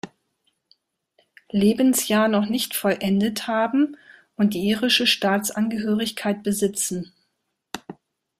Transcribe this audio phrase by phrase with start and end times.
[1.51, 3.97] Lebensjahr noch nicht vollendet haben
[4.35, 7.13] und die irische Staatsangehörigkeit besitzen.